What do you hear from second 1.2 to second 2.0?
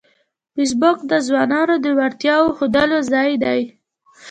ځوانانو د